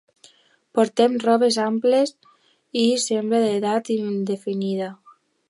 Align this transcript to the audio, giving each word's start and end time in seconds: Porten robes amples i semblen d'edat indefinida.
Porten 0.77 1.11
robes 1.25 1.59
amples 1.65 2.15
i 2.85 2.87
semblen 3.05 3.47
d'edat 3.49 3.93
indefinida. 3.99 4.91